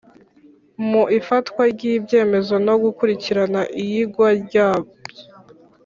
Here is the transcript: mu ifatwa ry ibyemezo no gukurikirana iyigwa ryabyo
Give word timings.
mu 0.89 1.03
ifatwa 1.19 1.61
ry 1.73 1.83
ibyemezo 1.97 2.53
no 2.67 2.75
gukurikirana 2.83 3.61
iyigwa 3.81 4.27
ryabyo 4.45 4.95